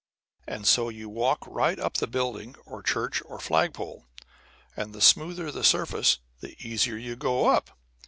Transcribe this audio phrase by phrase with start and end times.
[0.47, 4.07] And so you walk right up the building or church or flagpole,
[4.75, 7.69] and the smoother the surface the easier you go up.